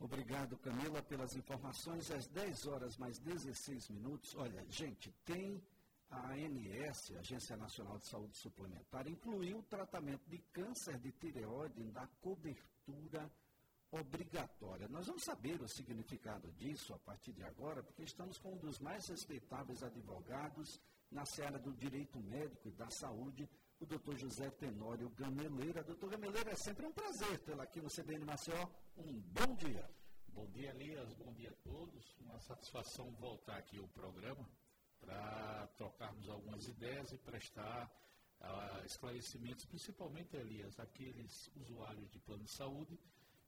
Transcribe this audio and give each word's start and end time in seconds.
Obrigado, 0.00 0.56
Camila, 0.56 1.02
pelas 1.02 1.36
informações. 1.36 2.10
Às 2.10 2.26
10 2.28 2.66
horas 2.66 2.96
mais 2.96 3.18
16 3.18 3.90
minutos. 3.90 4.34
Olha, 4.34 4.64
gente, 4.70 5.12
tem 5.26 5.62
a 6.08 6.32
ANS, 6.32 7.12
Agência 7.18 7.54
Nacional 7.54 7.98
de 7.98 8.06
Saúde 8.06 8.34
Suplementar, 8.34 9.06
incluiu 9.06 9.58
o 9.58 9.62
tratamento 9.62 10.26
de 10.26 10.38
câncer 10.54 10.98
de 10.98 11.12
tireoide 11.12 11.84
na 11.84 12.06
cobertura 12.22 13.30
obrigatória. 13.92 14.88
Nós 14.88 15.06
vamos 15.06 15.22
saber 15.22 15.60
o 15.60 15.68
significado 15.68 16.50
disso 16.52 16.94
a 16.94 16.98
partir 16.98 17.32
de 17.32 17.44
agora, 17.44 17.82
porque 17.82 18.02
estamos 18.02 18.38
com 18.38 18.54
um 18.54 18.56
dos 18.56 18.78
mais 18.78 19.06
respeitáveis 19.06 19.82
advogados 19.82 20.80
na 21.10 21.26
seara 21.26 21.58
do 21.58 21.72
direito 21.74 22.18
médico 22.20 22.68
e 22.68 22.72
da 22.72 22.88
saúde, 22.88 23.46
o 23.80 23.86
doutor 23.86 24.16
José 24.16 24.50
Tenório 24.50 25.08
Gameleira. 25.10 25.82
Doutor 25.82 26.10
Gameleira, 26.10 26.50
é 26.50 26.54
sempre 26.54 26.86
um 26.86 26.92
prazer 26.92 27.38
tê-lo 27.40 27.62
aqui 27.62 27.80
no 27.80 27.88
CBN 27.88 28.26
Maceió. 28.26 28.68
Um 28.96 29.20
bom 29.20 29.56
dia. 29.56 29.90
Bom 30.28 30.46
dia, 30.50 30.70
Elias. 30.70 31.14
Bom 31.14 31.32
dia 31.32 31.50
a 31.50 31.54
todos. 31.62 32.14
Uma 32.20 32.38
satisfação 32.40 33.10
voltar 33.12 33.56
aqui 33.56 33.78
ao 33.78 33.88
programa 33.88 34.46
para 35.00 35.66
trocarmos 35.78 36.28
algumas 36.28 36.68
ideias 36.68 37.10
e 37.10 37.18
prestar 37.18 37.90
uh, 38.42 38.84
esclarecimentos, 38.84 39.64
principalmente, 39.64 40.36
Elias, 40.36 40.78
aqueles 40.78 41.50
usuários 41.56 42.10
de 42.10 42.18
plano 42.18 42.44
de 42.44 42.50
saúde 42.50 43.00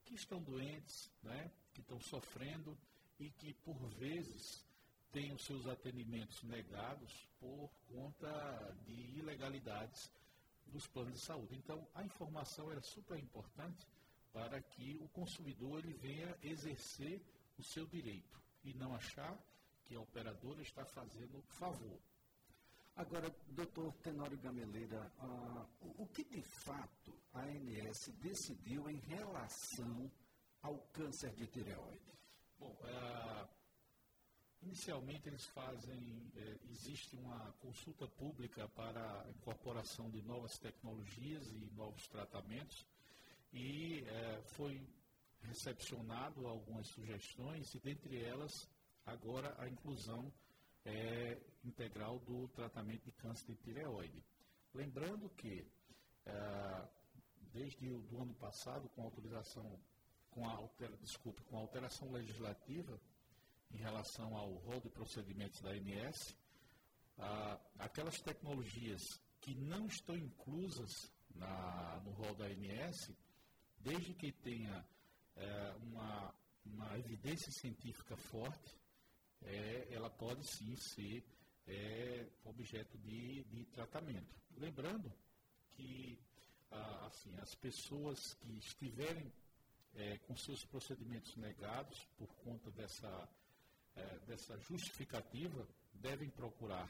que 0.03 0.15
estão 0.15 0.43
doentes, 0.43 1.13
né, 1.23 1.53
que 1.75 1.83
estão 1.83 2.01
sofrendo 2.01 2.77
e 3.19 3.31
que, 3.31 3.53
por 3.53 3.77
vezes, 3.91 4.67
têm 5.13 5.31
os 5.33 5.45
seus 5.45 5.67
atendimentos 5.67 6.43
negados 6.43 7.29
por 7.39 7.71
conta 7.87 8.75
de 8.87 9.19
ilegalidades 9.19 10.11
dos 10.67 10.87
planos 10.89 11.15
de 11.15 11.21
saúde. 11.21 11.57
Então, 11.57 11.87
a 11.95 12.03
informação 12.03 12.71
é 12.73 12.81
super 12.81 13.19
importante 13.19 13.87
para 14.33 14.61
que 14.61 14.97
o 14.97 15.09
consumidor 15.09 15.79
ele 15.79 15.95
venha 15.95 16.37
exercer 16.43 17.21
o 17.59 17.63
seu 17.63 17.87
direito 17.87 18.41
e 18.65 18.73
não 18.75 18.95
achar 18.95 19.37
que 19.85 19.95
a 19.95 20.01
operadora 20.01 20.63
está 20.63 20.85
fazendo 20.85 21.43
favor. 21.59 21.99
Agora, 22.97 23.35
doutor 23.49 23.93
Tenório 24.03 24.39
Gameleira, 24.39 25.11
ah, 25.19 25.67
o, 25.81 26.03
o 26.03 26.07
que 26.09 26.25
de 26.25 26.43
fato 26.43 27.13
a 27.33 27.41
ANS 27.41 28.09
decidiu 28.21 28.89
em 28.89 28.99
relação 29.01 30.11
ao 30.63 30.79
câncer 30.93 31.35
de 31.35 31.47
tireoide? 31.47 32.13
Bom, 32.59 32.77
ah, 32.85 33.49
inicialmente 34.73 35.29
eles 35.29 35.45
fazem, 35.45 36.33
eh, 36.35 36.57
existe 36.71 37.15
uma 37.17 37.53
consulta 37.61 38.09
pública 38.09 38.67
para 38.69 39.21
a 39.21 39.29
incorporação 39.29 40.09
de 40.09 40.23
novas 40.23 40.57
tecnologias 40.57 41.47
e 41.53 41.71
novos 41.77 42.09
tratamentos 42.09 42.87
e 43.53 44.03
eh, 44.07 44.41
foi 44.47 44.83
recepcionado 45.43 46.47
algumas 46.47 46.87
sugestões 46.87 47.75
e 47.75 47.81
dentre 47.81 48.25
elas 48.25 48.67
agora 49.05 49.55
a 49.59 49.69
inclusão 49.69 50.33
é, 50.87 51.39
integral 51.63 52.19
do 52.21 52.49
tratamento 52.49 53.05
de 53.05 53.13
câncer 53.13 53.47
de 53.49 53.57
tireoide. 53.57 54.25
Lembrando 54.73 55.29
que, 55.31 55.67
é, 56.25 56.89
desde 57.53 57.91
o 57.91 58.23
ano 58.23 58.35
passado, 58.35 58.89
com 58.91 59.03
autorização, 59.03 59.79
com 60.31 60.49
a, 60.49 60.59
desculpe, 61.03 61.43
com 61.43 61.59
a 61.59 61.61
alteração 61.61 62.11
legislativa 62.11 62.99
em 63.73 63.77
relação 63.79 64.37
ao 64.37 64.53
rol 64.55 64.81
de 64.81 64.91
procedimentos 64.91 65.61
da 65.61 65.71
ANS, 65.71 66.37
aquelas 67.79 68.21
tecnologias 68.21 69.03
que 69.41 69.55
não 69.55 69.87
estão 69.87 70.17
inclusas 70.17 71.13
na, 71.35 72.01
no 72.05 72.13
rol 72.13 72.35
da 72.35 72.47
ANS, 72.47 73.13
desde 73.81 74.15
que 74.15 74.33
tenha 74.33 74.87
é, 75.37 75.75
uma, 75.83 76.35
uma 76.65 76.99
evidência 76.99 77.51
científica 77.51 78.17
forte, 78.17 78.79
é, 79.43 79.89
ela 79.91 80.09
pode 80.11 80.45
sim 80.47 80.77
ser 80.77 81.25
é, 81.67 82.29
objeto 82.45 82.97
de, 82.99 83.43
de 83.45 83.65
tratamento. 83.67 84.41
Lembrando 84.57 85.13
que 85.71 86.19
ah, 86.71 87.07
assim, 87.07 87.37
as 87.41 87.55
pessoas 87.55 88.35
que 88.35 88.59
estiverem 88.59 89.33
com 90.27 90.35
seus 90.35 90.65
procedimentos 90.65 91.37
negados 91.37 92.03
por 92.17 92.35
conta 92.37 92.71
dessa, 92.71 93.29
é, 93.95 94.19
dessa 94.27 94.57
justificativa 94.59 95.67
devem 95.95 96.31
procurar 96.31 96.89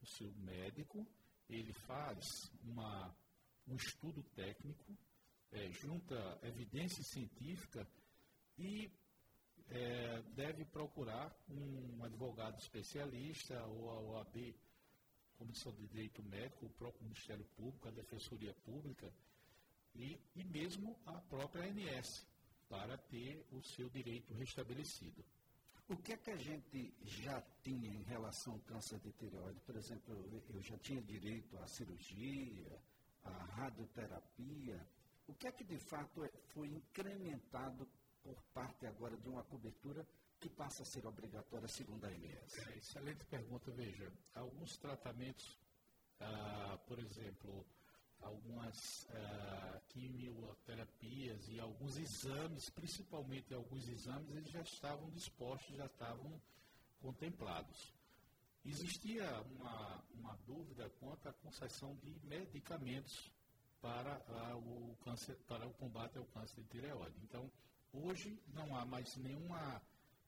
o 0.00 0.06
seu 0.06 0.32
médico, 0.36 1.06
ele 1.48 1.72
faz 1.72 2.50
uma, 2.62 3.14
um 3.66 3.76
estudo 3.76 4.22
técnico, 4.34 4.96
é, 5.50 5.70
junta 5.72 6.38
evidência 6.42 7.02
científica 7.02 7.86
e 8.56 8.90
é, 9.70 10.22
deve 10.34 10.64
procurar 10.64 11.34
um 11.48 12.04
advogado 12.04 12.58
especialista 12.58 13.62
ou 13.66 13.90
a 13.90 14.00
OAB, 14.00 14.54
Comissão 15.36 15.72
de 15.72 15.86
Direito 15.86 16.22
Médico, 16.22 16.66
o 16.66 16.70
próprio 16.70 17.04
Ministério 17.04 17.44
Público, 17.56 17.88
a 17.88 17.92
Defensoria 17.92 18.52
Pública 18.64 19.12
e, 19.94 20.18
e 20.34 20.44
mesmo 20.44 20.98
a 21.06 21.20
própria 21.22 21.64
ANS, 21.64 22.26
para 22.68 22.98
ter 22.98 23.46
o 23.50 23.62
seu 23.62 23.88
direito 23.88 24.34
restabelecido. 24.34 25.24
O 25.88 25.96
que 25.96 26.12
é 26.12 26.16
que 26.18 26.30
a 26.30 26.36
gente 26.36 26.94
já 27.02 27.40
tinha 27.62 27.88
em 27.88 28.02
relação 28.02 28.52
ao 28.52 28.58
câncer 28.60 28.98
de 28.98 29.10
tireoide? 29.12 29.58
Por 29.60 29.74
exemplo, 29.74 30.14
eu 30.50 30.60
já 30.60 30.76
tinha 30.76 31.00
direito 31.00 31.58
à 31.58 31.66
cirurgia, 31.66 32.78
à 33.24 33.30
radioterapia. 33.30 34.86
O 35.26 35.32
que 35.32 35.48
é 35.48 35.52
que 35.52 35.64
de 35.64 35.78
fato 35.78 36.22
é, 36.24 36.30
foi 36.48 36.68
incrementado 36.68 37.88
por 38.22 38.38
parte 38.52 38.86
agora 38.86 39.16
de 39.16 39.30
uma 39.30 39.42
cobertura 39.44 40.06
que 40.38 40.50
passa 40.50 40.82
a 40.82 40.86
ser 40.86 41.06
obrigatória 41.06 41.66
segundo 41.68 42.04
a 42.04 42.12
MS? 42.12 42.60
É, 42.68 42.76
excelente 42.76 43.24
pergunta. 43.24 43.70
Veja, 43.70 44.12
alguns 44.34 44.76
tratamentos, 44.76 45.58
ah, 46.20 46.78
por 46.86 46.98
exemplo, 46.98 47.64
algumas 48.20 49.06
ah, 49.10 49.80
quimioterapias 49.88 51.48
e 51.48 51.60
alguns 51.60 51.96
exames, 51.96 52.70
principalmente 52.70 53.54
alguns 53.54 53.88
exames, 53.88 54.30
eles 54.30 54.50
já 54.50 54.60
estavam 54.60 55.10
dispostos, 55.10 55.76
já 55.76 55.86
estavam 55.86 56.40
contemplados. 57.00 57.94
Existia 58.64 59.24
uma, 59.42 60.04
uma 60.14 60.36
dúvida 60.46 60.90
quanto 61.00 61.28
à 61.28 61.32
concessão 61.32 61.94
de 61.96 62.18
medicamentos 62.24 63.30
para, 63.80 64.20
ah, 64.28 64.56
o 64.56 64.96
câncer, 65.04 65.36
para 65.46 65.66
o 65.66 65.72
combate 65.74 66.18
ao 66.18 66.24
câncer 66.26 66.62
de 66.62 66.68
tireoide. 66.68 67.16
Então, 67.22 67.50
Hoje 67.92 68.38
não 68.52 68.76
há 68.76 68.84
mais 68.84 69.16
nenhuma, 69.16 69.82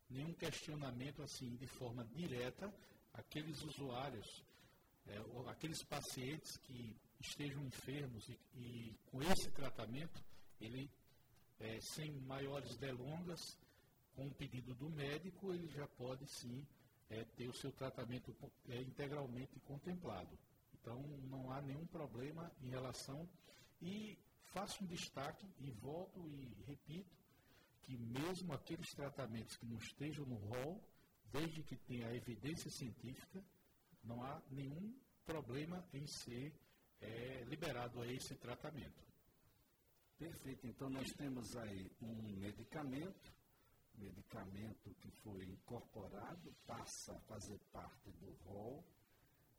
nenhum 0.09 0.33
questionamento 0.33 1.23
assim 1.23 1.57
de 1.57 1.67
forma 1.67 2.05
direta 2.07 2.73
aqueles 3.13 3.63
usuários, 3.63 4.43
é, 5.07 5.19
aqueles 5.51 5.83
pacientes 5.85 6.57
que 6.59 6.97
estejam 7.21 7.63
enfermos 7.65 8.29
e, 8.29 8.39
e 8.57 8.99
com 9.11 9.23
esse 9.23 9.51
tratamento, 9.51 10.23
ele 10.61 10.91
é, 11.61 11.81
sem 11.81 12.11
maiores 12.23 12.77
delongas, 12.79 13.59
com 14.15 14.27
o 14.27 14.35
pedido 14.35 14.75
do 14.75 14.91
médico, 14.91 15.53
ele 15.53 15.69
já 15.69 15.87
pode 15.87 16.27
sim 16.27 16.67
é, 17.11 17.25
ter 17.37 17.49
o 17.49 17.53
seu 17.53 17.71
tratamento 17.73 18.35
é, 18.69 18.81
integralmente 18.81 19.59
contemplado. 19.61 20.39
Então 20.75 21.01
não 21.31 21.51
há 21.51 21.61
nenhum 21.61 21.87
problema 21.87 22.51
em 22.63 22.71
relação 22.71 23.29
e 23.81 24.19
faço 24.53 24.83
um 24.83 24.87
destaque 24.87 25.47
e 25.61 25.71
volto 25.71 26.27
e 26.27 26.65
repito 26.67 27.17
que 27.83 27.97
mesmo 27.97 28.53
aqueles 28.53 28.91
tratamentos 28.95 29.57
que 29.57 29.67
não 29.67 29.77
estejam 29.77 30.25
no 30.25 30.37
rol, 30.37 30.83
desde 31.33 31.63
que 31.63 31.77
tenha 31.77 32.15
evidência 32.15 32.71
científica, 32.71 33.43
não 34.03 34.23
há 34.23 34.41
nenhum 34.51 34.95
problema 35.25 35.85
em 35.93 36.07
ser 36.07 36.53
é, 37.01 37.45
liberado 37.45 38.01
a 38.01 38.07
esse 38.07 38.35
tratamento. 38.37 39.05
Perfeito. 40.19 40.67
Então 40.67 40.91
nós 40.91 41.11
temos 41.13 41.57
aí 41.57 41.91
um 42.03 42.37
medicamento, 42.39 43.33
medicamento 43.95 44.95
que 45.01 45.11
foi 45.23 45.45
incorporado, 45.45 46.55
passa 46.67 47.15
a 47.15 47.21
fazer 47.21 47.59
parte 47.73 48.11
do 48.13 48.31
rol 48.45 48.85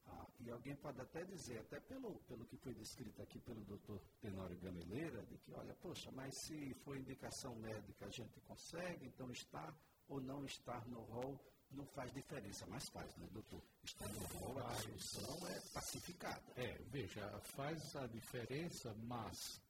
ah, 0.06 0.28
e 0.40 0.52
alguém 0.52 0.76
pode 0.76 1.00
até 1.02 1.24
dizer, 1.24 1.60
até 1.60 1.80
pelo, 1.80 2.16
pelo 2.28 2.46
que 2.46 2.58
foi 2.58 2.74
descrito 2.74 3.22
aqui 3.22 3.40
pelo 3.40 3.64
doutor 3.66 4.00
Tenório 4.20 4.58
Gameleira, 4.60 5.24
de 5.26 5.38
que, 5.38 5.54
olha, 5.54 5.74
poxa, 5.76 6.12
mas 6.12 6.34
se 6.46 6.74
for 6.84 6.98
indicação 6.98 7.56
médica 7.56 8.06
a 8.06 8.10
gente 8.10 8.40
consegue, 8.42 9.08
então 9.08 9.32
estar 9.32 9.76
ou 10.08 10.22
não 10.22 10.46
estar 10.46 10.86
no 10.88 11.02
rol 11.02 11.40
não 11.74 11.86
faz 11.88 12.14
diferença, 12.14 12.66
mas 12.68 12.88
faz, 12.90 13.16
né, 13.18 13.28
doutor? 13.32 13.62
Estar 13.84 14.08
no 14.10 14.20
rol, 14.38 14.60
a 14.60 14.76
solução 14.76 15.48
é 15.48 15.60
pacificada. 15.74 16.42
É, 16.56 16.78
veja, 16.90 17.28
faz 17.56 17.96
a 17.96 18.08
diferença, 18.08 18.94
mas, 19.04 19.62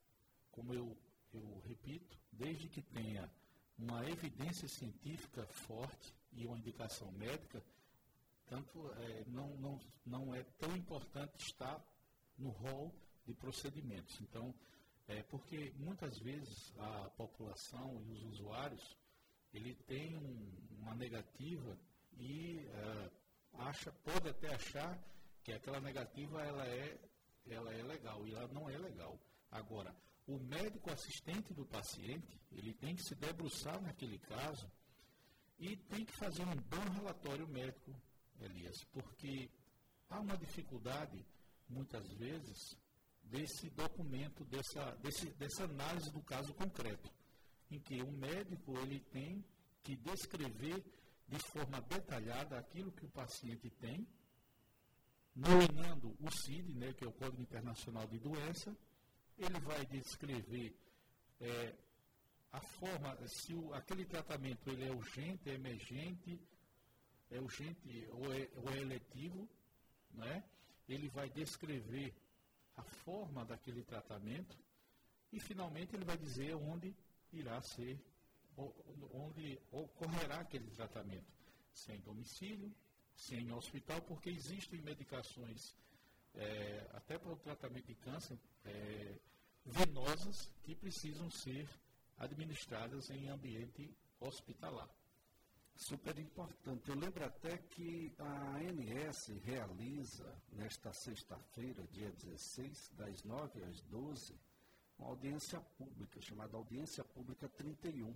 como 0.51 0.73
eu, 0.73 0.97
eu 1.33 1.61
repito, 1.67 2.17
desde 2.31 2.67
que 2.67 2.81
tenha 2.81 3.29
uma 3.77 4.07
evidência 4.09 4.67
científica 4.67 5.45
forte 5.47 6.13
e 6.33 6.45
uma 6.45 6.57
indicação 6.57 7.11
médica, 7.13 7.63
Portanto, 8.51 8.93
é, 8.97 9.23
não, 9.27 9.47
não, 9.57 9.79
não 10.05 10.35
é 10.35 10.43
tão 10.59 10.75
importante 10.75 11.37
estar 11.37 11.81
no 12.37 12.49
rol 12.49 12.93
de 13.25 13.33
procedimentos. 13.33 14.19
Então, 14.19 14.53
é 15.07 15.23
porque 15.23 15.71
muitas 15.77 16.19
vezes 16.19 16.73
a 16.77 17.09
população 17.11 18.03
e 18.05 18.11
os 18.11 18.23
usuários 18.23 18.97
ele 19.53 19.73
tem 19.87 20.17
um, 20.17 20.51
uma 20.81 20.93
negativa 20.95 21.77
e 22.17 22.65
uh, 22.67 23.11
acha, 23.59 23.91
pode 24.03 24.29
até 24.29 24.53
achar 24.53 24.99
que 25.43 25.51
aquela 25.51 25.79
negativa 25.79 26.41
ela 26.41 26.65
é, 26.67 26.99
ela 27.47 27.73
é 27.73 27.83
legal 27.83 28.27
e 28.27 28.33
ela 28.33 28.47
não 28.47 28.69
é 28.69 28.77
legal. 28.77 29.19
Agora, 29.49 29.95
o 30.27 30.37
médico 30.39 30.91
assistente 30.91 31.53
do 31.53 31.65
paciente, 31.65 32.39
ele 32.51 32.73
tem 32.73 32.95
que 32.95 33.03
se 33.03 33.15
debruçar 33.15 33.81
naquele 33.81 34.17
caso 34.19 34.69
e 35.59 35.75
tem 35.75 36.05
que 36.05 36.15
fazer 36.17 36.43
um 36.43 36.55
bom 36.55 36.89
relatório 36.95 37.47
médico, 37.47 37.93
Elias, 38.39 38.83
porque 38.91 39.49
há 40.09 40.19
uma 40.19 40.37
dificuldade, 40.37 41.25
muitas 41.69 42.07
vezes, 42.13 42.77
desse 43.23 43.69
documento, 43.69 44.43
dessa, 44.45 44.91
desse, 44.97 45.31
dessa 45.33 45.63
análise 45.65 46.11
do 46.11 46.21
caso 46.21 46.53
concreto, 46.53 47.11
em 47.69 47.79
que 47.79 48.01
o 48.01 48.11
médico 48.11 48.77
ele 48.79 48.99
tem 49.11 49.43
que 49.83 49.95
descrever 49.95 50.83
de 51.31 51.39
forma 51.39 51.79
detalhada 51.81 52.59
aquilo 52.59 52.91
que 52.91 53.05
o 53.05 53.09
paciente 53.09 53.69
tem, 53.79 54.05
nominando 55.33 56.13
o 56.19 56.29
CID, 56.29 56.73
né, 56.73 56.93
que 56.93 57.05
é 57.05 57.07
o 57.07 57.13
Código 57.13 57.41
Internacional 57.41 58.05
de 58.05 58.19
Doença, 58.19 58.75
ele 59.37 59.59
vai 59.61 59.85
descrever 59.85 60.75
é, 61.39 61.73
a 62.51 62.59
forma, 62.59 63.17
se 63.27 63.53
o, 63.53 63.73
aquele 63.73 64.03
tratamento 64.05 64.69
ele 64.69 64.83
é 64.83 64.91
urgente, 64.91 65.49
é 65.49 65.53
emergente, 65.53 66.37
é 67.29 67.39
urgente 67.39 68.09
ou 68.11 68.33
é, 68.33 68.49
ou 68.57 68.69
é 68.69 68.77
eletivo, 68.79 69.47
né? 70.11 70.43
ele 70.89 71.07
vai 71.07 71.29
descrever 71.29 72.13
a 72.75 72.83
forma 72.83 73.45
daquele 73.45 73.83
tratamento 73.83 74.57
e 75.31 75.39
finalmente 75.39 75.95
ele 75.95 76.03
vai 76.03 76.17
dizer 76.17 76.55
onde 76.55 76.93
irá 77.31 77.61
ser, 77.61 77.97
onde 79.13 79.59
ocorrerá 79.71 80.39
aquele 80.39 80.69
tratamento, 80.71 81.31
se 81.73 81.91
é 81.91 81.95
em 81.95 82.01
domicílio, 82.01 82.73
se 83.15 83.35
é 83.35 83.39
em 83.39 83.51
hospital, 83.51 84.01
porque 84.01 84.29
existem 84.29 84.81
medicações 84.81 85.75
é, 86.33 86.87
até 86.93 87.17
para 87.17 87.33
o 87.33 87.37
tratamento 87.37 87.87
de 87.87 87.95
câncer 87.95 88.37
é, 88.65 89.19
venosas 89.65 90.51
que 90.63 90.75
precisam 90.75 91.29
ser 91.29 91.67
administradas 92.17 93.09
em 93.09 93.29
ambiente 93.29 93.95
hospitalar. 94.19 94.89
Super 95.75 96.17
importante. 96.19 96.89
Eu 96.89 96.95
lembro 96.95 97.25
até 97.25 97.57
que 97.57 98.13
a 98.19 98.57
ANS 98.57 99.27
realiza, 99.43 100.31
nesta 100.51 100.93
sexta-feira, 100.93 101.83
dia 101.87 102.11
16, 102.11 102.91
das 102.97 103.23
9 103.23 103.63
às 103.63 103.81
12, 103.81 104.39
uma 104.99 105.09
audiência 105.09 105.59
pública, 105.77 106.21
chamada 106.21 106.55
Audiência 106.55 107.03
Pública 107.03 107.49
31. 107.49 108.13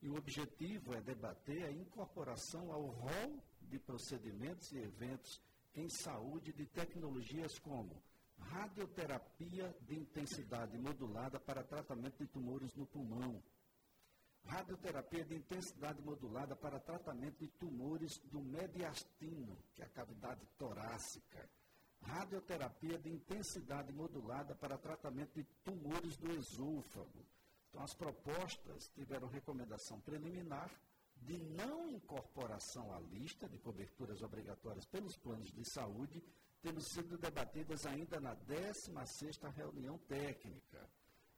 E 0.00 0.08
o 0.08 0.16
objetivo 0.16 0.94
é 0.94 1.00
debater 1.00 1.64
a 1.64 1.72
incorporação 1.72 2.70
ao 2.72 2.86
rol 2.86 3.42
de 3.62 3.78
procedimentos 3.78 4.70
e 4.72 4.78
eventos 4.78 5.40
em 5.74 5.88
saúde 5.88 6.52
de 6.52 6.66
tecnologias 6.66 7.58
como 7.58 8.02
radioterapia 8.38 9.74
de 9.82 9.96
intensidade 9.96 10.78
modulada 10.78 11.38
para 11.40 11.64
tratamento 11.64 12.18
de 12.18 12.26
tumores 12.28 12.74
no 12.74 12.86
pulmão, 12.86 13.42
radioterapia 14.44 15.24
de 15.24 15.34
intensidade 15.34 16.00
modulada 16.02 16.56
para 16.56 16.80
tratamento 16.80 17.38
de 17.38 17.48
tumores 17.48 18.18
do 18.30 18.40
mediastino, 18.40 19.56
que 19.74 19.82
é 19.82 19.84
a 19.84 19.90
cavidade 19.90 20.46
torácica, 20.56 21.48
radioterapia 22.02 22.98
de 22.98 23.10
intensidade 23.10 23.92
modulada 23.92 24.54
para 24.54 24.78
tratamento 24.78 25.34
de 25.34 25.44
tumores 25.64 26.16
do 26.16 26.30
esôfago. 26.32 27.26
Então, 27.78 27.84
as 27.84 27.94
propostas 27.94 28.88
tiveram 28.88 29.28
recomendação 29.28 30.00
preliminar 30.00 30.68
de 31.22 31.38
não 31.38 31.88
incorporação 31.88 32.92
à 32.92 32.98
lista 32.98 33.48
de 33.48 33.56
coberturas 33.58 34.20
obrigatórias 34.20 34.84
pelos 34.86 35.16
planos 35.18 35.48
de 35.52 35.62
saúde 35.72 36.20
tendo 36.60 36.80
sido 36.80 37.16
debatidas 37.16 37.86
ainda 37.86 38.18
na 38.18 38.34
16ª 38.34 39.54
reunião 39.54 39.96
técnica. 40.08 40.90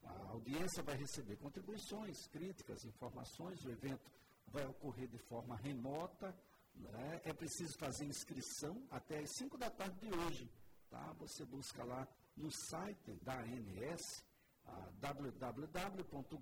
A 0.02 0.30
audiência 0.30 0.82
vai 0.82 0.96
receber 0.96 1.36
contribuições, 1.36 2.26
críticas, 2.28 2.86
informações, 2.86 3.62
o 3.66 3.70
evento 3.70 4.10
vai 4.46 4.64
ocorrer 4.64 5.08
de 5.08 5.18
forma 5.18 5.56
remota, 5.56 6.34
né? 6.74 7.20
é 7.22 7.34
preciso 7.34 7.76
fazer 7.78 8.06
inscrição 8.06 8.82
até 8.90 9.18
as 9.18 9.30
5 9.36 9.58
da 9.58 9.68
tarde 9.68 10.00
de 10.00 10.18
hoje. 10.18 10.50
Tá? 10.88 11.12
Você 11.18 11.44
busca 11.44 11.84
lá 11.84 12.08
no 12.34 12.50
site 12.50 13.14
da 13.22 13.38
ANS, 13.40 14.24
www.gov.br 15.00 16.40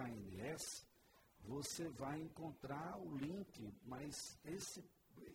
ANS, 0.00 0.86
você 1.40 1.88
vai 1.90 2.20
encontrar 2.20 2.98
o 2.98 3.16
link, 3.16 3.74
mas 3.84 4.38
esse, 4.44 4.84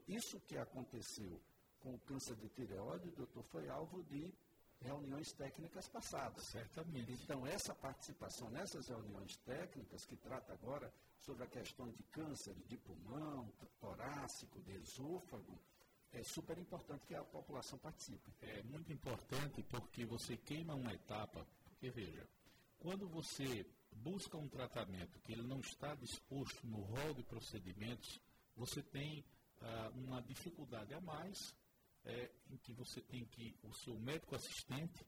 isso 0.07 0.39
que 0.41 0.57
aconteceu 0.57 1.41
com 1.79 1.95
o 1.95 1.99
câncer 1.99 2.35
de 2.35 2.49
tireoide, 2.49 3.11
doutor, 3.11 3.43
foi 3.43 3.69
alvo 3.69 4.03
de 4.03 4.33
reuniões 4.79 5.31
técnicas 5.33 5.87
passadas. 5.89 6.43
Certamente. 6.45 7.11
Então, 7.11 7.45
essa 7.45 7.73
participação 7.75 8.49
nessas 8.49 8.87
reuniões 8.87 9.35
técnicas, 9.37 10.05
que 10.05 10.15
trata 10.15 10.53
agora 10.53 10.91
sobre 11.19 11.43
a 11.43 11.47
questão 11.47 11.89
de 11.91 12.03
câncer 12.03 12.55
de 12.67 12.77
pulmão, 12.77 13.51
torácico, 13.79 14.61
de 14.61 14.73
esôfago, 14.75 15.59
é 16.13 16.23
super 16.23 16.57
importante 16.57 17.05
que 17.05 17.15
a 17.15 17.23
população 17.23 17.77
participe. 17.79 18.31
É 18.41 18.63
muito 18.63 18.91
importante 18.91 19.63
porque 19.63 20.05
você 20.05 20.37
queima 20.37 20.73
uma 20.73 20.93
etapa, 20.93 21.45
porque 21.65 21.89
veja, 21.89 22.27
quando 22.79 23.07
você 23.07 23.65
busca 23.91 24.37
um 24.37 24.47
tratamento 24.47 25.19
que 25.21 25.33
ele 25.33 25.43
não 25.43 25.59
está 25.59 25.95
disposto 25.95 26.65
no 26.65 26.81
rol 26.81 27.13
de 27.13 27.23
procedimentos, 27.23 28.19
você 28.55 28.81
tem 28.81 29.23
ah, 29.61 29.91
uma 29.95 30.21
dificuldade 30.21 30.93
a 30.93 31.01
mais 31.01 31.55
é, 32.05 32.31
em 32.49 32.57
que 32.57 32.73
você 32.73 33.01
tem 33.01 33.25
que, 33.25 33.55
o 33.63 33.73
seu 33.73 33.97
médico 33.99 34.35
assistente 34.35 35.05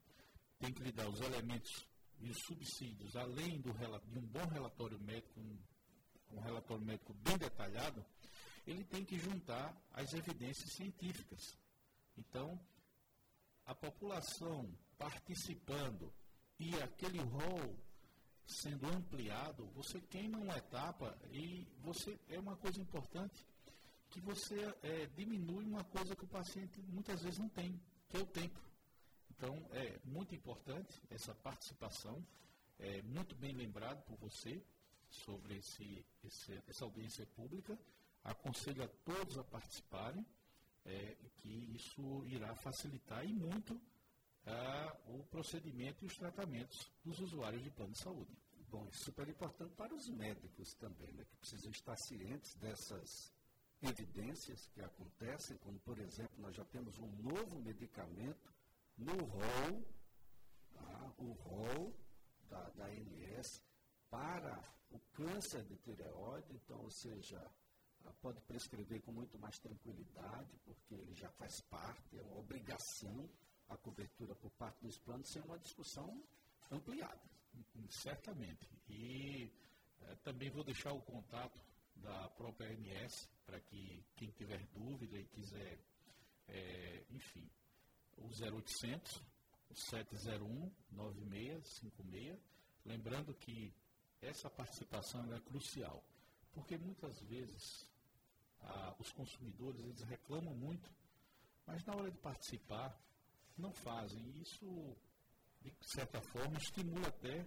tem 0.58 0.72
que 0.72 0.82
lhe 0.82 0.92
dar 0.92 1.08
os 1.08 1.20
elementos 1.20 1.88
e 2.20 2.30
os 2.30 2.38
subsídios, 2.42 3.16
além 3.16 3.60
do, 3.60 3.72
de 3.72 4.18
um 4.18 4.26
bom 4.26 4.46
relatório 4.46 5.00
médico, 5.00 5.40
um, 5.40 5.58
um 6.32 6.40
relatório 6.40 6.84
médico 6.84 7.14
bem 7.14 7.38
detalhado, 7.38 8.04
ele 8.70 8.84
tem 8.84 9.04
que 9.04 9.18
juntar 9.18 9.74
as 9.92 10.12
evidências 10.12 10.72
científicas. 10.72 11.58
Então, 12.16 12.58
a 13.66 13.74
população 13.74 14.72
participando 14.98 16.12
e 16.58 16.74
aquele 16.82 17.20
rol 17.20 17.76
sendo 18.46 18.86
ampliado, 18.88 19.66
você 19.74 20.00
queima 20.00 20.38
uma 20.38 20.56
etapa 20.56 21.16
e 21.32 21.66
você 21.80 22.18
é 22.28 22.38
uma 22.38 22.56
coisa 22.56 22.80
importante 22.80 23.46
que 24.10 24.20
você 24.20 24.56
é, 24.82 25.06
diminui 25.14 25.64
uma 25.64 25.84
coisa 25.84 26.16
que 26.16 26.24
o 26.24 26.28
paciente 26.28 26.82
muitas 26.82 27.22
vezes 27.22 27.38
não 27.38 27.48
tem, 27.48 27.80
que 28.08 28.16
é 28.16 28.20
o 28.20 28.26
tempo. 28.26 28.60
Então, 29.30 29.54
é 29.70 29.98
muito 30.04 30.34
importante 30.34 31.00
essa 31.08 31.34
participação, 31.34 32.24
é 32.78 33.02
muito 33.02 33.34
bem 33.36 33.52
lembrado 33.52 34.02
por 34.02 34.16
você 34.16 34.62
sobre 35.08 35.56
esse, 35.56 36.04
esse 36.24 36.60
essa 36.66 36.84
audiência 36.84 37.24
pública. 37.26 37.78
Aconselho 38.24 38.82
a 38.84 38.88
todos 38.88 39.38
a 39.38 39.44
participarem, 39.44 40.24
é, 40.84 41.16
que 41.36 41.74
isso 41.74 42.24
irá 42.26 42.54
facilitar 42.54 43.24
e 43.24 43.32
muito 43.32 43.80
a, 44.46 44.96
o 45.08 45.24
procedimento 45.24 46.04
e 46.04 46.06
os 46.06 46.16
tratamentos 46.16 46.90
dos 47.04 47.18
usuários 47.20 47.62
de 47.62 47.70
plano 47.70 47.92
de 47.92 47.98
saúde. 47.98 48.36
Bom, 48.68 48.86
é 48.86 48.92
super 48.92 49.28
importante 49.28 49.74
para 49.74 49.94
os 49.94 50.08
médicos 50.08 50.74
também, 50.74 51.12
né, 51.12 51.24
que 51.24 51.36
precisam 51.36 51.70
estar 51.72 51.96
cientes 51.96 52.54
dessas 52.56 53.32
evidências 53.82 54.66
que 54.68 54.80
acontecem, 54.80 55.56
como 55.58 55.78
por 55.80 55.98
exemplo, 55.98 56.38
nós 56.38 56.54
já 56.54 56.64
temos 56.66 56.98
um 56.98 57.10
novo 57.22 57.58
medicamento 57.60 58.52
no 58.96 59.16
rol, 59.24 59.84
tá? 60.72 61.12
o 61.18 61.32
rol 61.32 61.94
da, 62.48 62.68
da 62.70 62.84
ANS 62.86 63.62
para 64.10 64.62
o 64.90 64.98
câncer 65.14 65.64
de 65.64 65.76
tireoide, 65.78 66.52
então, 66.54 66.80
ou 66.80 66.90
seja, 66.90 67.40
pode 68.20 68.40
prescrever 68.42 69.00
com 69.02 69.12
muito 69.12 69.38
mais 69.38 69.58
tranquilidade, 69.58 70.56
porque 70.64 70.94
ele 70.94 71.14
já 71.14 71.30
faz 71.32 71.60
parte, 71.62 72.18
é 72.18 72.22
uma 72.22 72.38
obrigação 72.38 73.28
a 73.68 73.76
cobertura 73.76 74.34
por 74.34 74.50
parte 74.52 74.80
dos 74.82 74.98
planos, 74.98 75.28
sem 75.28 75.40
uma 75.42 75.58
discussão 75.58 76.22
ampliada. 76.70 77.20
Certamente. 77.88 78.68
E 78.88 79.50
é, 80.02 80.14
também 80.16 80.50
vou 80.50 80.64
deixar 80.64 80.92
o 80.92 81.00
contato 81.02 81.58
da 81.96 82.28
própria 82.30 82.70
ANS, 82.70 83.28
para 83.46 83.60
que 83.60 84.04
quem 84.16 84.30
tiver 84.30 84.64
dúvida 84.68 85.18
e 85.18 85.24
quiser, 85.26 85.78
é, 86.48 87.04
enfim, 87.10 87.48
o 88.16 88.26
0800 88.26 89.22
701 89.72 90.72
9656. 90.90 92.38
Lembrando 92.84 93.34
que 93.34 93.72
essa 94.20 94.50
participação 94.50 95.32
é 95.32 95.40
crucial, 95.40 96.02
porque 96.52 96.78
muitas 96.78 97.20
vezes 97.22 97.90
ah, 98.62 98.94
os 98.98 99.12
consumidores 99.12 99.80
eles 99.80 100.02
reclamam 100.02 100.54
muito, 100.54 100.90
mas 101.66 101.84
na 101.84 101.94
hora 101.94 102.10
de 102.10 102.18
participar 102.18 102.98
não 103.56 103.72
fazem. 103.72 104.22
Isso, 104.40 104.96
de 105.60 105.72
certa 105.80 106.20
forma, 106.20 106.58
estimula 106.58 107.08
até 107.08 107.46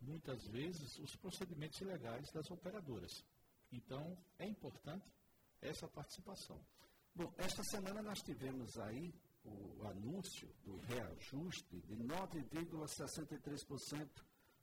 muitas 0.00 0.46
vezes, 0.48 0.98
os 0.98 1.14
procedimentos 1.16 1.80
ilegais 1.80 2.30
das 2.32 2.50
operadoras. 2.50 3.24
Então, 3.72 4.16
é 4.38 4.46
importante 4.46 5.12
essa 5.60 5.88
participação. 5.88 6.64
Bom, 7.14 7.30
esta 7.36 7.62
semana 7.64 8.00
nós 8.00 8.22
tivemos 8.22 8.78
aí 8.78 9.12
o 9.44 9.86
anúncio 9.86 10.48
do 10.64 10.78
reajuste 10.78 11.80
de 11.80 11.96
9,63% 11.96 14.08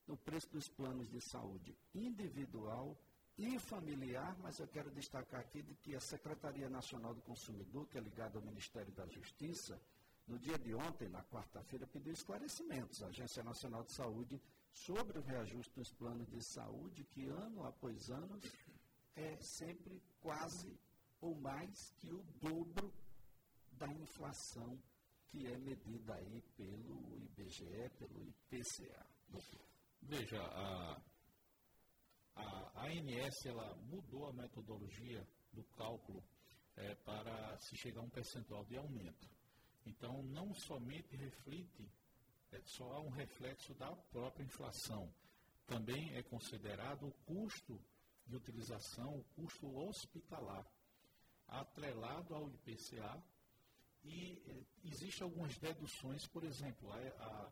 no 0.07 0.17
preço 0.17 0.49
dos 0.51 0.67
planos 0.69 1.07
de 1.09 1.21
saúde 1.29 1.77
individual 1.93 2.97
e 3.37 3.59
familiar, 3.59 4.35
mas 4.41 4.59
eu 4.59 4.67
quero 4.67 4.89
destacar 4.91 5.41
aqui 5.41 5.61
de 5.61 5.75
que 5.75 5.95
a 5.95 5.99
Secretaria 5.99 6.69
Nacional 6.69 7.13
do 7.13 7.21
Consumidor, 7.21 7.87
que 7.87 7.97
é 7.97 8.01
ligada 8.01 8.37
ao 8.37 8.45
Ministério 8.45 8.91
da 8.93 9.05
Justiça, 9.07 9.79
no 10.27 10.39
dia 10.39 10.57
de 10.57 10.73
ontem, 10.73 11.09
na 11.09 11.23
quarta-feira, 11.23 11.85
pediu 11.85 12.13
esclarecimentos 12.13 13.03
à 13.03 13.07
Agência 13.07 13.43
Nacional 13.43 13.83
de 13.83 13.91
Saúde 13.91 14.41
sobre 14.71 15.19
o 15.19 15.21
reajuste 15.21 15.73
dos 15.75 15.91
planos 15.91 16.27
de 16.27 16.41
saúde, 16.43 17.03
que 17.05 17.27
ano 17.27 17.63
após 17.65 18.09
ano 18.09 18.39
é 19.15 19.37
sempre 19.41 20.01
quase 20.19 20.77
ou 21.21 21.35
mais 21.35 21.91
que 21.97 22.11
o 22.11 22.23
dobro 22.41 22.91
da 23.73 23.87
inflação 23.87 24.81
que 25.27 25.45
é 25.47 25.57
medida 25.57 26.15
aí 26.15 26.41
pelo 26.55 27.17
IBGE, 27.17 27.89
pelo 27.97 28.23
IPCA. 28.23 29.05
Veja, 30.01 30.41
a, 30.41 31.01
a 32.35 32.87
ANS 32.87 33.45
ela 33.45 33.75
mudou 33.89 34.27
a 34.27 34.33
metodologia 34.33 35.25
do 35.53 35.63
cálculo 35.75 36.23
é, 36.75 36.93
para 36.95 37.57
se 37.57 37.75
chegar 37.77 38.01
a 38.01 38.03
um 38.03 38.09
percentual 38.09 38.65
de 38.65 38.77
aumento. 38.77 39.29
Então, 39.85 40.23
não 40.23 40.53
somente 40.53 41.15
reflete, 41.15 41.89
é, 42.51 42.61
só 42.65 42.91
há 42.93 43.01
um 43.01 43.09
reflexo 43.09 43.73
da 43.75 43.95
própria 44.11 44.43
inflação. 44.43 45.13
Também 45.65 46.13
é 46.15 46.23
considerado 46.23 47.07
o 47.07 47.11
custo 47.25 47.79
de 48.27 48.35
utilização, 48.35 49.19
o 49.19 49.23
custo 49.35 49.67
hospitalar, 49.77 50.65
atrelado 51.47 52.33
ao 52.35 52.49
IPCA, 52.49 53.23
e 54.03 54.41
é, 54.47 54.87
existem 54.87 55.23
algumas 55.23 55.57
deduções, 55.57 56.27
por 56.27 56.43
exemplo, 56.43 56.91
a, 56.91 56.97
a, 56.97 57.51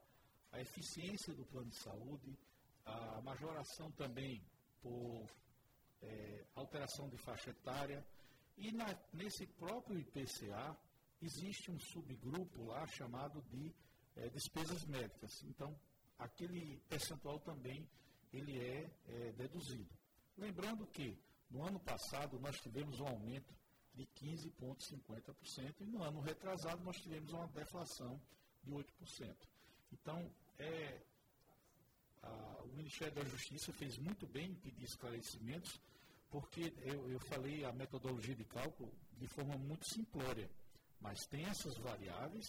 a 0.54 0.62
eficiência 0.62 1.34
do 1.34 1.46
plano 1.46 1.70
de 1.70 1.78
saúde, 1.78 2.38
a 2.86 3.22
majoração 3.22 3.92
também 3.92 4.44
por 4.84 5.26
é, 6.04 6.46
alteração 6.54 7.10
de 7.10 7.18
faixa 7.18 7.50
etária, 7.50 8.06
e 8.58 8.72
na, 8.72 8.86
nesse 9.14 9.48
próprio 9.48 9.98
IPCA, 9.98 10.78
existe 11.22 11.72
um 11.72 11.80
subgrupo 11.80 12.66
lá 12.66 12.86
chamado 12.86 13.42
de 13.50 13.74
é, 14.16 14.30
despesas 14.30 14.86
médicas. 14.86 15.32
Então, 15.46 15.76
aquele 16.20 16.80
percentual 16.90 17.40
também 17.40 17.90
ele 18.32 18.60
é, 18.60 18.92
é 19.08 19.32
deduzido. 19.32 19.90
Lembrando 20.38 20.86
que 20.88 21.18
no 21.50 21.64
ano 21.64 21.80
passado 21.80 22.40
nós 22.40 22.56
tivemos 22.58 23.00
um 23.00 23.08
aumento 23.08 23.54
de 23.94 24.06
15,50% 24.08 25.82
e 25.82 25.86
no 25.86 26.04
ano 26.04 26.20
retrasado 26.20 26.84
nós 26.84 26.98
tivemos 26.98 27.32
uma 27.32 27.48
deflação 27.48 28.20
de 28.64 28.72
8%. 28.72 29.36
Então, 29.92 30.32
é, 30.58 31.02
Ministério 32.84 33.16
da 33.16 33.24
Justiça 33.24 33.72
fez 33.72 33.98
muito 33.98 34.28
bem 34.28 34.52
em 34.52 34.56
pedir 34.56 34.84
esclarecimentos, 34.84 35.80
porque 36.30 36.74
eu, 36.82 37.10
eu 37.10 37.20
falei 37.22 37.64
a 37.64 37.72
metodologia 37.72 38.36
de 38.36 38.44
cálculo 38.44 38.94
de 39.18 39.26
forma 39.28 39.58
muito 39.58 39.86
simplória. 39.88 40.50
Mas 41.00 41.26
tem 41.28 41.46
essas 41.46 41.78
variáveis 41.78 42.46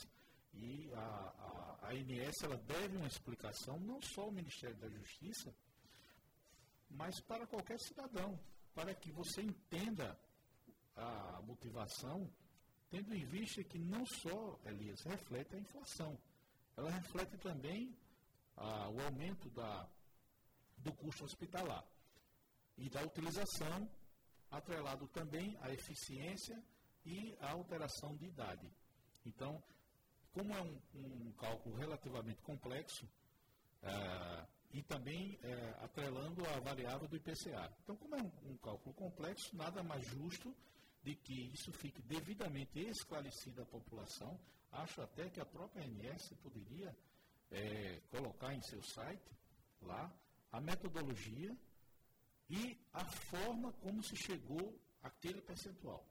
e 0.54 0.92
a, 0.92 0.98
a, 0.98 1.78
a 1.82 1.90
ANS 1.92 2.42
ela 2.42 2.56
deve 2.56 2.96
uma 2.96 3.06
explicação 3.06 3.78
não 3.78 4.02
só 4.02 4.22
ao 4.22 4.32
Ministério 4.32 4.76
da 4.76 4.88
Justiça, 4.88 5.54
mas 6.90 7.20
para 7.20 7.46
qualquer 7.46 7.78
cidadão, 7.78 8.38
para 8.74 8.92
que 8.92 9.12
você 9.12 9.40
entenda 9.40 10.18
a 10.96 11.40
motivação, 11.42 12.28
tendo 12.90 13.14
em 13.14 13.24
vista 13.24 13.62
que 13.62 13.78
não 13.78 14.04
só, 14.04 14.58
Elias, 14.64 15.00
reflete 15.04 15.54
a 15.54 15.60
inflação, 15.60 16.18
ela 16.76 16.90
reflete 16.90 17.36
também 17.38 17.96
a, 18.56 18.88
o 18.88 19.00
aumento 19.00 19.48
da, 19.50 19.88
do 20.78 20.92
custo 20.92 21.24
hospitalar 21.24 21.84
e 22.76 22.88
da 22.90 23.02
utilização, 23.02 23.88
atrelado 24.50 25.06
também 25.08 25.56
à 25.60 25.70
eficiência 25.70 26.62
e 27.04 27.36
a 27.40 27.52
alteração 27.52 28.16
de 28.16 28.26
idade. 28.26 28.70
Então, 29.24 29.62
como 30.32 30.52
é 30.52 30.62
um, 30.62 30.80
um 30.94 31.32
cálculo 31.32 31.76
relativamente 31.76 32.42
complexo, 32.42 33.08
é, 33.82 34.46
e 34.72 34.82
também 34.82 35.38
é, 35.42 35.84
atrelando 35.84 36.44
a 36.48 36.58
variável 36.58 37.06
do 37.06 37.16
IPCA. 37.16 37.72
Então, 37.82 37.96
como 37.96 38.16
é 38.16 38.22
um, 38.22 38.50
um, 38.50 38.56
cálculo 38.56 38.92
complexo, 38.94 39.56
nada 39.56 39.82
mais 39.84 40.04
justo 40.06 40.52
de 41.04 41.14
que 41.14 41.52
isso 41.52 41.70
fique 41.72 42.02
devidamente 42.02 42.80
esclarecido 42.80 43.62
à 43.62 43.66
população. 43.66 44.36
Acho 44.72 45.02
até 45.02 45.30
que 45.30 45.40
a 45.40 45.46
própria 45.46 45.84
ANS 45.84 46.34
poderia 46.42 46.96
é, 47.52 48.00
colocar 48.10 48.52
em 48.52 48.60
seu 48.62 48.82
site 48.82 49.30
lá 49.82 50.12
a 50.54 50.61
metodologia 50.61 51.56
e 52.49 52.78
a 52.92 53.04
forma 53.04 53.73
como 53.73 54.00
se 54.04 54.16
chegou 54.16 54.80
àquele 55.02 55.40
percentual. 55.42 56.06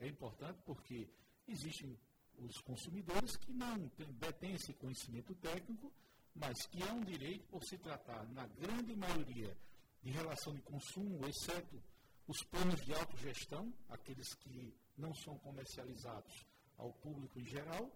É 0.00 0.08
importante 0.08 0.60
porque 0.64 1.08
existem 1.46 1.96
os 2.38 2.60
consumidores 2.62 3.36
que 3.36 3.52
não 3.52 3.88
detêm 4.18 4.54
esse 4.54 4.72
conhecimento 4.74 5.32
técnico, 5.36 5.92
mas 6.34 6.66
que 6.66 6.82
é 6.82 6.92
um 6.92 7.04
direito 7.04 7.46
por 7.46 7.62
se 7.62 7.78
tratar, 7.78 8.26
na 8.32 8.44
grande 8.48 8.96
maioria, 8.96 9.56
de 10.02 10.10
relação 10.10 10.52
de 10.52 10.62
consumo, 10.62 11.24
exceto 11.28 11.80
os 12.26 12.42
planos 12.50 12.84
de 12.84 12.92
autogestão, 12.94 13.72
aqueles 13.88 14.34
que 14.34 14.74
não 14.96 15.14
são 15.14 15.38
comercializados 15.38 16.44
ao 16.76 16.92
público 16.94 17.38
em 17.38 17.46
geral, 17.46 17.88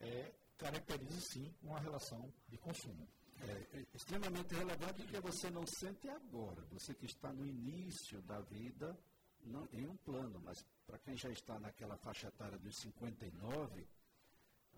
é, 0.00 0.32
caracteriza 0.56 1.20
sim 1.20 1.54
uma 1.62 1.78
relação 1.78 2.32
de 2.48 2.56
consumo. 2.56 3.06
É, 3.42 3.78
é 3.78 3.86
extremamente 3.94 4.54
relevante 4.54 5.02
porque 5.02 5.20
você 5.20 5.50
não 5.50 5.64
sente 5.66 6.08
agora, 6.08 6.62
você 6.70 6.94
que 6.94 7.06
está 7.06 7.32
no 7.32 7.46
início 7.46 8.20
da 8.22 8.40
vida, 8.40 8.98
não, 9.44 9.66
em 9.72 9.86
um 9.86 9.96
plano, 9.98 10.40
mas 10.44 10.64
para 10.86 10.98
quem 10.98 11.16
já 11.16 11.30
está 11.30 11.58
naquela 11.58 11.96
faixa 11.96 12.28
etária 12.28 12.58
dos 12.58 12.76
59, 12.80 13.86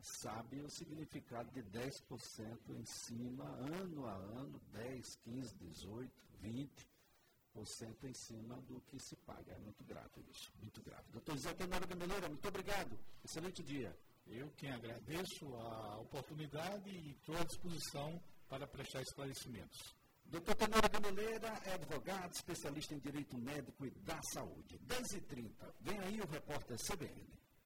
sabe 0.00 0.61
o 0.61 0.71
significado 0.71 1.50
de 1.52 1.62
10% 1.62 2.59
em 2.76 2.85
cima, 2.85 3.45
ano 3.45 4.07
a 4.07 4.14
ano, 4.14 4.61
10, 4.73 5.16
15, 5.16 5.54
18, 5.57 6.12
20% 6.42 8.04
em 8.04 8.14
cima 8.14 8.57
do 8.62 8.81
que 8.83 8.99
se 8.99 9.16
paga. 9.16 9.52
É 9.52 9.59
muito 9.59 9.85
grave 9.85 10.25
isso, 10.31 10.52
muito 10.61 10.83
grave. 10.83 11.04
Doutor 11.11 11.35
José 11.35 11.54
Tenório 11.54 11.87
Gameleira, 11.87 12.28
muito 12.28 12.49
obrigado. 12.49 12.99
Excelente 13.25 13.62
dia. 13.62 13.97
Eu 14.26 14.50
quem 14.52 14.71
agradeço 14.71 15.54
a 15.57 15.99
oportunidade 15.99 16.88
e 16.90 17.11
estou 17.11 17.37
à 17.37 17.45
disposição 17.45 18.23
para 18.52 18.66
prestar 18.66 19.00
esclarecimentos. 19.00 19.97
Doutor 20.26 20.54
Tenório 20.56 20.90
Gameleira 20.90 21.49
é 21.64 21.73
advogado, 21.73 22.35
especialista 22.35 22.94
em 22.94 22.99
direito 22.99 23.38
médico 23.38 23.87
e 23.87 23.90
da 23.90 24.21
saúde. 24.25 24.78
10h30. 24.80 25.73
Vem 25.80 25.99
aí 26.00 26.21
o 26.21 26.26
repórter 26.26 26.76
CBN. 26.76 27.41